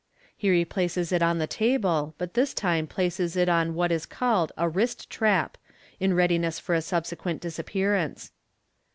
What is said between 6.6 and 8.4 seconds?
a subsequent disappearance.